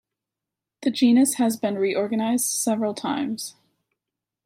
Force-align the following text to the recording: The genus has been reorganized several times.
The 0.81 0.89
genus 0.89 1.35
has 1.35 1.57
been 1.57 1.75
reorganized 1.77 2.45
several 2.45 2.95
times. 2.95 3.53